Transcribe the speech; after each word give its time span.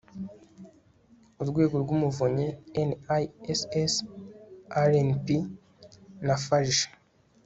Urwego 1.41 1.75
rw 1.83 1.89
Umuvunyi 1.95 2.47
NISS 3.59 3.93
RNP 4.89 5.27
na 6.25 6.35
FARG 6.45 6.77